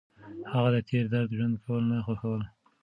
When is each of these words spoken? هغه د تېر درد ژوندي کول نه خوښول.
هغه 0.51 0.69
د 0.75 0.77
تېر 0.89 1.03
درد 1.13 1.29
ژوندي 1.37 1.59
کول 1.65 1.83
نه 1.91 1.97
خوښول. 2.05 2.41